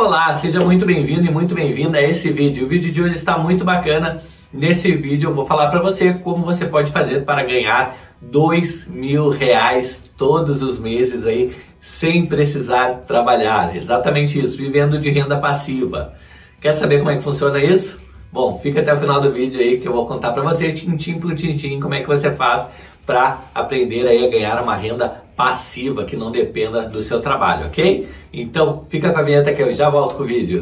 [0.00, 2.66] Olá, seja muito bem-vindo e muito bem-vinda a esse vídeo.
[2.66, 4.22] O vídeo de hoje está muito bacana.
[4.52, 9.28] Nesse vídeo eu vou falar para você como você pode fazer para ganhar dois mil
[9.28, 13.74] reais todos os meses aí sem precisar trabalhar.
[13.74, 16.14] Exatamente isso, vivendo de renda passiva.
[16.60, 17.98] Quer saber como é que funciona isso?
[18.32, 21.18] Bom, fica até o final do vídeo aí que eu vou contar para você, tintim
[21.18, 22.68] por tintim, como é que você faz
[23.08, 28.06] para aprender aí a ganhar uma renda passiva que não dependa do seu trabalho, ok?
[28.30, 30.60] Então, fica com a vinheta que eu já volto com o vídeo.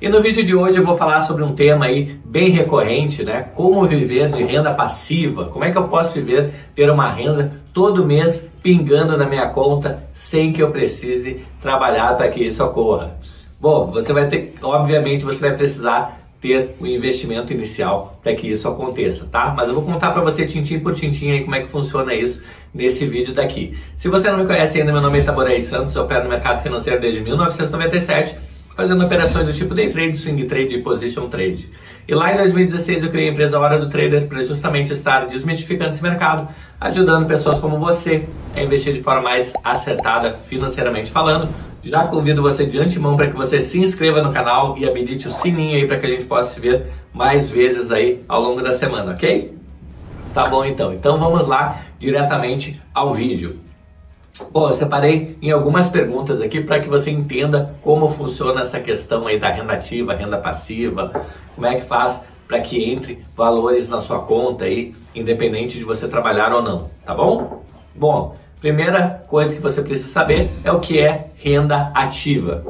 [0.00, 3.42] E no vídeo de hoje eu vou falar sobre um tema aí bem recorrente, né?
[3.54, 5.44] Como viver de renda passiva.
[5.44, 10.02] Como é que eu posso viver, ter uma renda todo mês pingando na minha conta
[10.14, 13.16] sem que eu precise trabalhar para que isso ocorra.
[13.60, 18.48] Bom, você vai ter, obviamente, você vai precisar ter o um investimento inicial para que
[18.48, 19.52] isso aconteça, tá?
[19.56, 22.40] Mas eu vou contar para você tintim por tintim aí como é que funciona isso
[22.72, 23.76] nesse vídeo daqui.
[23.96, 26.62] Se você não me conhece ainda, meu nome é Itaboraí Santos, eu opero no mercado
[26.62, 28.36] financeiro desde 1997,
[28.76, 31.68] fazendo operações do tipo day trade, swing trade e position trade.
[32.06, 35.90] E lá em 2016 eu criei a empresa Hora do Trader para justamente estar desmistificando
[35.90, 36.48] esse mercado,
[36.80, 41.48] ajudando pessoas como você a investir de forma mais acertada financeiramente falando,
[41.82, 45.32] já convido você de antemão para que você se inscreva no canal e habilite o
[45.32, 48.76] sininho aí para que a gente possa se ver mais vezes aí ao longo da
[48.76, 49.56] semana, ok?
[50.34, 50.92] Tá bom então.
[50.92, 53.58] Então vamos lá diretamente ao vídeo.
[54.52, 59.26] Bom, eu separei em algumas perguntas aqui para que você entenda como funciona essa questão
[59.26, 64.00] aí da renda ativa, renda passiva, como é que faz para que entre valores na
[64.00, 67.62] sua conta aí, independente de você trabalhar ou não, tá bom?
[67.94, 72.64] Bom, Primeira coisa que você precisa saber é o que é renda ativa.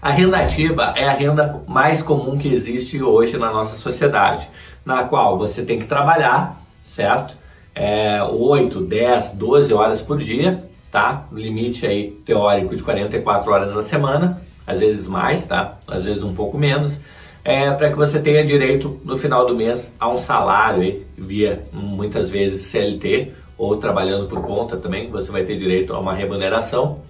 [0.00, 4.48] A renda ativa é a renda mais comum que existe hoje na nossa sociedade,
[4.84, 7.34] na qual você tem que trabalhar, certo?
[7.74, 11.26] É, 8, 10, 12 horas por dia, tá?
[11.32, 15.78] Limite aí teórico de 44 horas na semana, às vezes mais, tá?
[15.86, 17.00] Às vezes um pouco menos,
[17.44, 22.28] é, para que você tenha direito no final do mês a um salário via muitas
[22.28, 27.00] vezes CLT ou trabalhando por conta também, você vai ter direito a uma remuneração,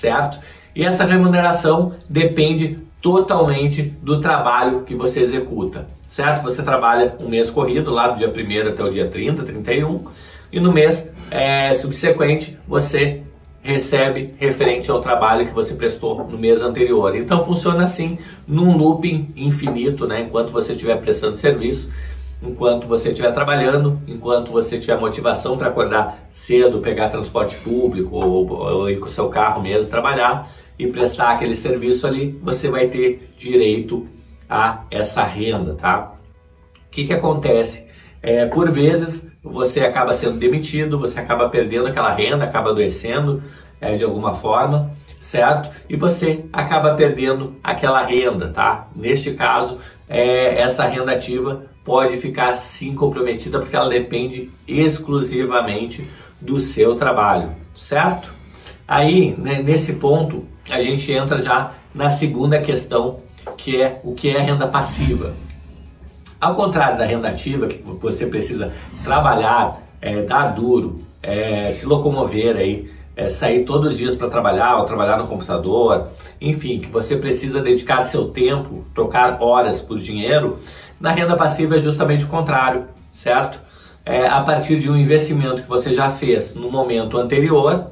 [0.00, 0.40] certo?
[0.74, 6.42] E essa remuneração depende totalmente do trabalho que você executa, certo?
[6.42, 10.04] Você trabalha um mês corrido, lá do dia 1 até o dia 30, 31,
[10.52, 13.22] e no mês é, subsequente você
[13.60, 17.14] recebe referente ao trabalho que você prestou no mês anterior.
[17.16, 20.22] Então funciona assim, num looping infinito, né?
[20.22, 21.90] Enquanto você estiver prestando serviço,
[22.42, 28.48] enquanto você estiver trabalhando, enquanto você tiver motivação para acordar cedo, pegar transporte público ou,
[28.48, 32.88] ou, ir com o seu carro mesmo trabalhar e prestar aquele serviço ali, você vai
[32.88, 34.06] ter direito
[34.48, 36.14] a essa renda, tá?
[36.86, 37.86] O que, que acontece?
[38.22, 43.42] É, por vezes você acaba sendo demitido, você acaba perdendo aquela renda, acaba adoecendo
[43.80, 44.90] é, de alguma forma,
[45.20, 45.70] certo?
[45.88, 48.88] E você acaba perdendo aquela renda, tá?
[48.94, 49.78] Neste caso,
[50.08, 56.08] é, essa renda ativa pode ficar sim comprometida porque ela depende exclusivamente
[56.40, 58.32] do seu trabalho, certo?
[58.86, 63.20] Aí, né, nesse ponto, a gente entra já na segunda questão,
[63.56, 65.34] que é o que é renda passiva.
[66.40, 68.72] Ao contrário da renda ativa, que você precisa
[69.02, 74.76] trabalhar, é, dar duro, é, se locomover aí, é, sair todos os dias para trabalhar
[74.76, 76.06] ou trabalhar no computador,
[76.40, 80.60] enfim, que você precisa dedicar seu tempo, trocar horas por dinheiro,
[81.00, 83.60] na renda passiva é justamente o contrário, certo?
[84.06, 87.90] É, a partir de um investimento que você já fez no momento anterior,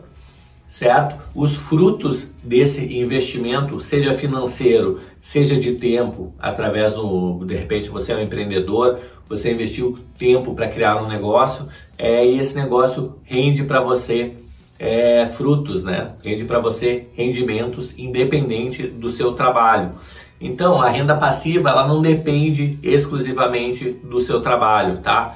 [0.69, 1.17] certo?
[1.35, 8.17] Os frutos desse investimento, seja financeiro, seja de tempo, através do, de repente você é
[8.17, 11.67] um empreendedor, você investiu tempo para criar um negócio,
[11.99, 14.46] é, e esse negócio rende para você
[14.79, 16.13] é, frutos, né?
[16.23, 19.93] Rende para você rendimentos independente do seu trabalho.
[20.41, 25.35] Então, a renda passiva ela não depende exclusivamente do seu trabalho, tá?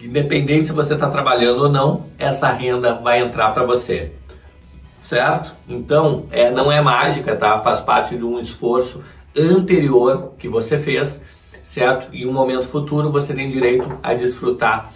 [0.00, 4.12] Independente se você está trabalhando ou não, essa renda vai entrar para você,
[5.00, 5.52] certo?
[5.68, 7.58] Então, é, não é mágica, tá?
[7.58, 9.02] Faz parte de um esforço
[9.36, 11.20] anterior que você fez,
[11.64, 12.08] certo?
[12.12, 14.92] E um momento futuro você tem direito a desfrutar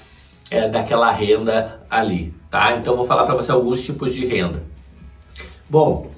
[0.53, 2.77] é, daquela renda ali, tá?
[2.77, 4.63] Então, vou falar para você alguns tipos de renda.
[5.69, 6.13] Bom,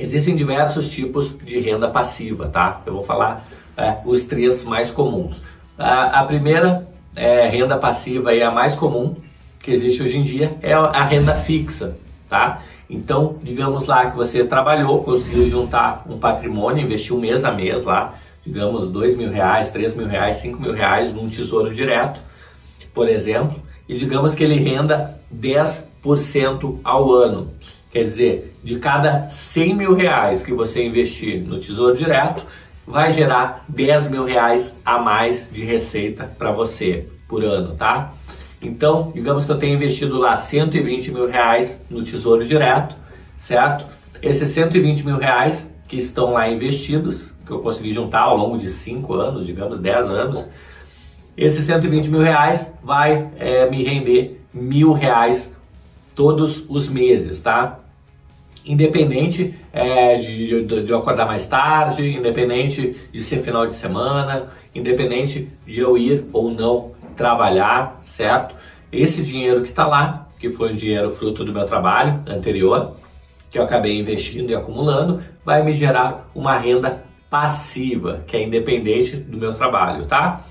[0.00, 2.80] Existem diversos tipos de renda passiva, tá?
[2.86, 3.46] Eu vou falar
[3.76, 5.36] é, os três mais comuns.
[5.78, 9.16] A, a primeira é, renda passiva e a mais comum
[9.58, 11.96] que existe hoje em dia é a renda fixa,
[12.30, 12.62] tá?
[12.88, 18.14] Então, digamos lá que você trabalhou, conseguiu juntar um patrimônio, investiu mês a mês lá,
[18.44, 22.20] digamos dois mil reais, três mil reais, cinco mil reais num tesouro direto,
[22.94, 27.52] por exemplo, e digamos que ele renda 10% ao ano.
[27.92, 32.42] Quer dizer, de cada 100 mil reais que você investir no Tesouro Direto,
[32.86, 38.12] vai gerar 10 mil reais a mais de receita para você por ano, tá?
[38.62, 42.94] Então, digamos que eu tenho investido lá 120 mil reais no Tesouro Direto,
[43.40, 43.86] certo?
[44.22, 48.68] Esses 120 mil reais que estão lá investidos, que eu consegui juntar ao longo de
[48.68, 50.48] 5 anos, digamos 10 anos,
[51.40, 55.50] esses 120 mil reais vai é, me render mil reais
[56.14, 57.80] todos os meses, tá?
[58.62, 64.50] Independente é, de, de, de, eu acordar mais tarde, independente de ser final de semana,
[64.74, 68.54] independente de eu ir ou não trabalhar, certo?
[68.92, 72.96] Esse dinheiro que está lá, que foi o dinheiro fruto do meu trabalho anterior,
[73.50, 79.16] que eu acabei investindo e acumulando, vai me gerar uma renda passiva, que é independente
[79.16, 80.44] do meu trabalho, tá?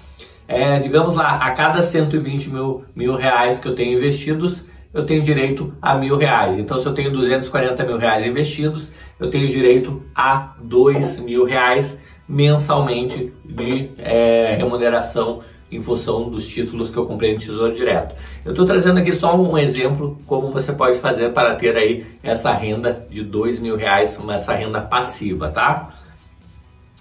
[0.49, 5.21] É, digamos lá, a cada 120 mil, mil reais que eu tenho investidos, eu tenho
[5.21, 6.57] direito a mil reais.
[6.57, 11.99] Então, se eu tenho 240 mil reais investidos, eu tenho direito a dois mil reais
[12.27, 15.41] mensalmente de é, remuneração
[15.71, 18.15] em função dos títulos que eu comprei no Tesouro Direto.
[18.43, 22.51] Eu estou trazendo aqui só um exemplo como você pode fazer para ter aí essa
[22.51, 25.98] renda de dois mil reais, essa renda passiva, tá?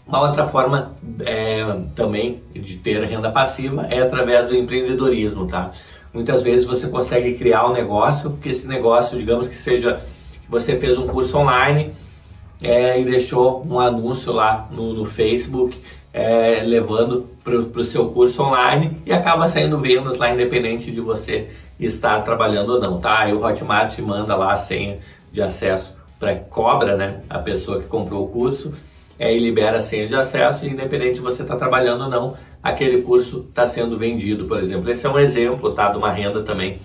[0.09, 1.63] Uma outra forma é,
[1.95, 5.71] também de ter renda passiva é através do empreendedorismo, tá?
[6.15, 10.01] Muitas vezes você consegue criar um negócio, que esse negócio, digamos que seja,
[10.49, 11.93] você fez um curso online
[12.63, 15.79] é, e deixou um anúncio lá no, no Facebook
[16.11, 21.51] é, levando para o seu curso online e acaba saindo vendas lá independente de você
[21.79, 23.27] estar trabalhando ou não, tá?
[23.27, 24.99] O Hotmart manda lá a senha
[25.31, 27.21] de acesso para cobra, né?
[27.29, 28.73] A pessoa que comprou o curso
[29.19, 32.11] é, e libera a senha de acesso, e independente de você estar tá trabalhando ou
[32.11, 34.91] não, aquele curso está sendo vendido, por exemplo.
[34.91, 35.91] Esse é um exemplo, tá?
[35.91, 36.79] De uma renda também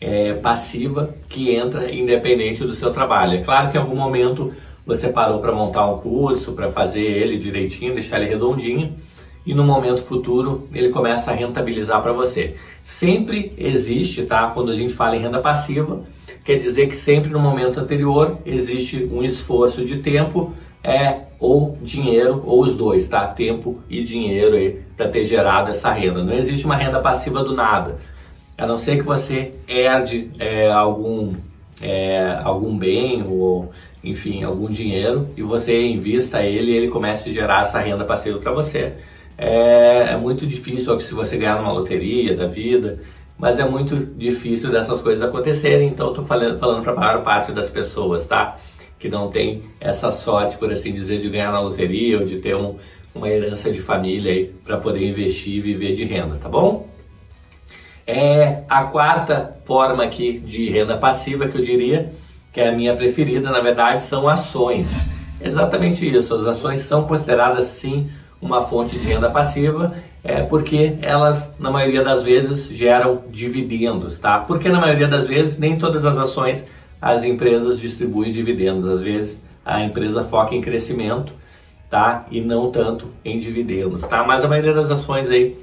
[0.00, 3.38] é, passiva que entra independente do seu trabalho.
[3.38, 4.52] É claro que em algum momento
[4.86, 8.94] você parou para montar um curso, para fazer ele direitinho, deixar ele redondinho,
[9.46, 12.54] e no momento futuro ele começa a rentabilizar para você.
[12.82, 14.50] Sempre existe, tá?
[14.50, 16.02] Quando a gente fala em renda passiva,
[16.44, 20.52] quer dizer que sempre no momento anterior existe um esforço de tempo,
[20.84, 23.26] é ou dinheiro, ou os dois, tá?
[23.26, 26.22] Tempo e dinheiro aí para ter gerado essa renda.
[26.22, 27.96] Não existe uma renda passiva do nada.
[28.56, 31.34] A não ser que você herde é, algum
[31.82, 33.72] é, algum bem ou
[34.02, 38.38] enfim algum dinheiro e você invista ele e ele começa a gerar essa renda passiva
[38.38, 38.92] para você.
[39.36, 43.00] É, é, muito difícil se você ganhar numa loteria da vida,
[43.36, 45.88] mas é muito difícil dessas coisas acontecerem.
[45.88, 48.56] Então estou falando, falando para a maior parte das pessoas, tá?
[49.04, 52.56] Que não tem essa sorte, por assim dizer, de ganhar na loteria ou de ter
[52.56, 52.76] um,
[53.14, 56.88] uma herança de família aí para poder investir e viver de renda, tá bom?
[58.06, 62.12] É a quarta forma aqui de renda passiva que eu diria
[62.50, 64.88] que é a minha preferida, na verdade, são ações.
[65.38, 68.08] Exatamente isso, as ações são consideradas sim
[68.40, 74.38] uma fonte de renda passiva, é porque elas na maioria das vezes geram dividendos, tá?
[74.38, 76.64] Porque na maioria das vezes nem todas as ações
[77.04, 81.34] as empresas distribuem dividendos, às vezes a empresa foca em crescimento,
[81.90, 82.24] tá?
[82.30, 84.24] E não tanto em dividendos, tá?
[84.24, 85.54] Mas a maioria das ações aí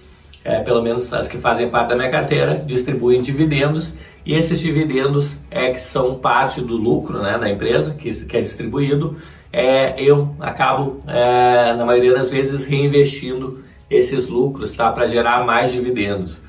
[0.44, 3.92] é, pelo menos as que fazem parte da minha carteira, distribuem dividendos
[4.24, 8.42] e esses dividendos é que são parte do lucro né, da empresa que, que é
[8.42, 9.18] distribuído.
[9.52, 15.72] É, eu acabo, é, na maioria das vezes, reinvestindo esses lucros tá, para gerar mais
[15.72, 16.40] dividendos.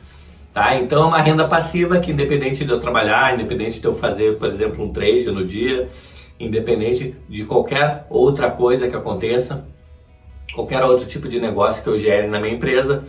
[0.53, 0.77] Tá?
[0.77, 4.49] Então é uma renda passiva que independente de eu trabalhar, independente de eu fazer, por
[4.49, 5.89] exemplo, um trade no dia,
[6.39, 9.65] independente de qualquer outra coisa que aconteça,
[10.55, 13.05] qualquer outro tipo de negócio que eu gere na minha empresa,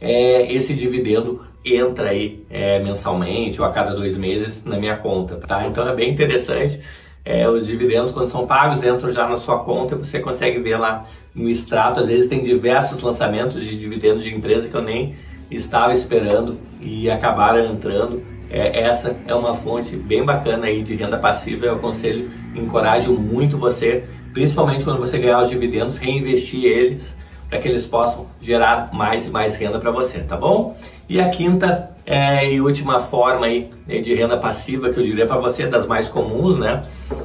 [0.00, 5.36] é, esse dividendo entra aí é, mensalmente ou a cada dois meses na minha conta,
[5.36, 5.64] tá?
[5.66, 6.80] Então é bem interessante.
[7.24, 10.78] É, os dividendos, quando são pagos, entram já na sua conta e você consegue ver
[10.78, 12.00] lá no extrato.
[12.00, 15.14] Às vezes tem diversos lançamentos de dividendos de empresa que eu nem
[15.50, 18.22] estava esperando e acabaram entrando.
[18.50, 21.66] É, essa é uma fonte bem bacana aí de renda passiva.
[21.66, 27.14] Eu aconselho, encorajo muito você, principalmente quando você ganhar os dividendos, reinvestir eles
[27.48, 30.76] para que eles possam gerar mais e mais renda para você, tá bom?
[31.08, 35.36] E a quinta é, e última forma aí de renda passiva que eu diria para
[35.36, 36.84] você, das mais comuns, né?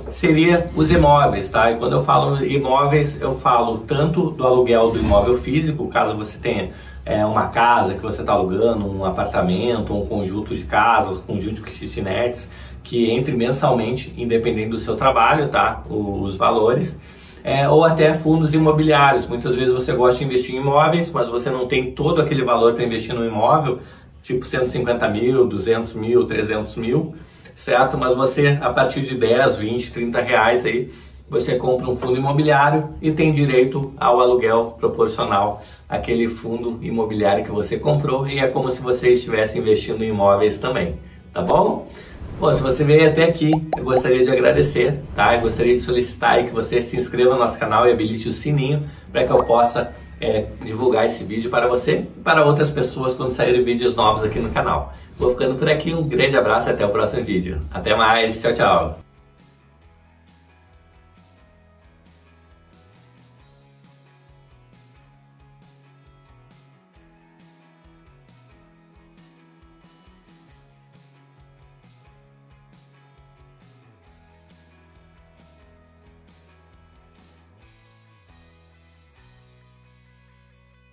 [0.09, 1.71] Seria os imóveis, tá?
[1.71, 6.37] E quando eu falo imóveis, eu falo tanto do aluguel do imóvel físico, caso você
[6.39, 6.71] tenha
[7.05, 11.61] é, uma casa que você está alugando, um apartamento, um conjunto de casas, um conjunto
[11.61, 12.49] de kitnets,
[12.83, 15.83] que entre mensalmente, independente do seu trabalho, tá?
[15.87, 16.99] Os valores
[17.43, 19.27] é, ou até fundos imobiliários.
[19.27, 22.73] Muitas vezes você gosta de investir em imóveis, mas você não tem todo aquele valor
[22.73, 23.79] para investir no imóvel,
[24.23, 27.13] tipo 150 mil, 200 mil, 300 mil,
[27.55, 27.99] certo?
[27.99, 30.89] Mas você, a partir de 10, 20, 30 reais aí,
[31.29, 37.51] você compra um fundo imobiliário e tem direito ao aluguel proporcional àquele fundo imobiliário que
[37.51, 40.95] você comprou e é como se você estivesse investindo em imóveis também,
[41.33, 41.87] tá bom?
[42.39, 45.35] Bom, se você veio até aqui, eu gostaria de agradecer, tá?
[45.35, 48.83] Eu gostaria de solicitar que você se inscreva no nosso canal e habilite o sininho
[49.11, 53.31] para que eu possa é, divulgar esse vídeo para você e para outras pessoas quando
[53.31, 54.93] saírem vídeos novos aqui no canal.
[55.17, 57.61] Vou ficando por aqui, um grande abraço e até o próximo vídeo.
[57.71, 59.04] Até mais, tchau, tchau!